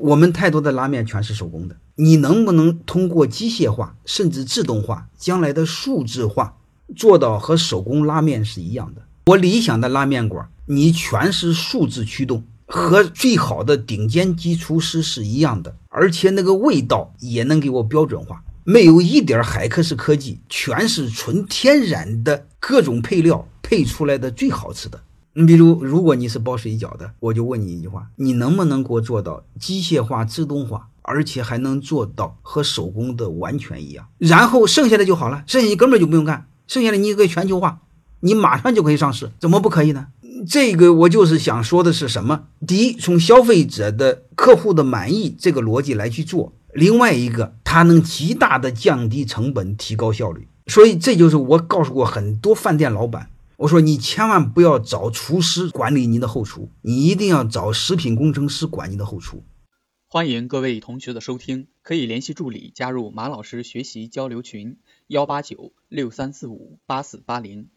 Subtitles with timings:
[0.00, 6.54] 我们太多的拉面全是手工的，你能不能通过机械化甚至自动化，将来的数字化，
[6.94, 9.02] 做到和手工拉面是一样的？
[9.26, 25.00] 我理想的拉面馆，你全是数字驱动，和最好的顶尖级厨师是一样的，而且那个味道也能给我标准化，没有一点海克斯科技，全是纯天然的各种配料配出来的最好吃的。
[25.34, 34.06] 你比如，如果你是包水饺的，我就问你一句话：你能不能给我做到机械化、自动化，而且还能做到和手工的完全一样？
[34.18, 37.80] 然后剩下的就好了，剩下你根本就不用干，剩下的你可以全球化，
[38.20, 40.08] 你马上就可以上市，怎么不可以呢？
[40.48, 42.44] 这个我就是想说的是什么？
[42.66, 50.48] 第一，从消费者的客户的满意这个逻辑来去做；另外一个，它能极大的降低成本，提高效率。
[50.66, 53.30] 所以这就是我告诉过很多饭店老板。
[53.58, 59.42] 我说你千万不要找厨师管理您的后厨，你一定要找食品工程师管您的后厨。
[60.06, 64.78] 欢迎各位同学的收听，可以联系助理加入马老师学习交流群：
[65.08, 67.68] 幺八九六三四五八四八零。